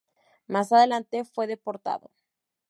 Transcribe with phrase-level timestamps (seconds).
[0.47, 2.09] Más adelante fue deportado.